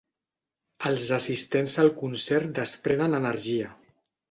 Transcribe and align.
Els 0.89 1.05
assistents 1.17 1.77
al 1.85 1.93
concert 2.01 2.51
desprenen 2.63 3.21
energia. 3.21 3.71